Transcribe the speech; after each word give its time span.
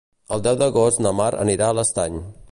El 0.35 0.41
deu 0.45 0.55
d'agost 0.61 1.03
na 1.07 1.11
Mar 1.19 1.27
anirà 1.45 1.67
a 1.69 1.75
l'Estany. 1.81 2.17